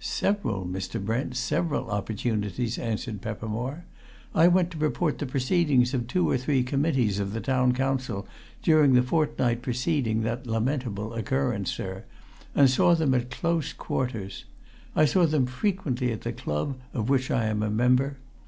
"Several, 0.00 0.66
Mr. 0.66 1.00
Brent, 1.00 1.36
several 1.36 1.88
opportunities," 1.88 2.78
answered 2.80 3.22
Peppermore. 3.22 3.84
"I 4.34 4.48
went 4.48 4.72
to 4.72 4.78
report 4.78 5.18
the 5.20 5.24
proceedings 5.26 5.94
of 5.94 6.08
two 6.08 6.28
or 6.28 6.36
three 6.36 6.64
committees 6.64 7.20
of 7.20 7.32
the 7.32 7.40
Town 7.40 7.70
Council 7.72 8.26
during 8.60 8.94
the 8.94 9.04
fortnight 9.04 9.62
preceding 9.62 10.22
that 10.22 10.48
lamentable 10.48 11.14
occurrence, 11.14 11.70
sir, 11.70 12.02
and 12.56 12.68
saw 12.68 12.96
them 12.96 13.14
at 13.14 13.30
close 13.30 13.72
quarters. 13.72 14.46
I 14.96 15.04
saw 15.04 15.26
them 15.26 15.46
frequently 15.46 16.10
at 16.10 16.22
the 16.22 16.32
Club, 16.32 16.76
of 16.92 17.08
which 17.08 17.30
I 17.30 17.44
am 17.46 17.62
a 17.62 17.70
member. 17.70 18.16